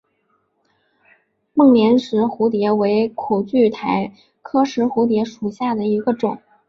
[1.53, 6.41] 孟连石蝴蝶为苦苣苔科石蝴蝶属下的一个种。